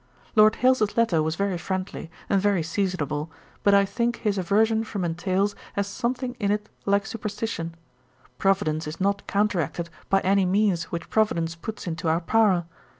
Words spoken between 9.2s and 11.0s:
counteracted by any means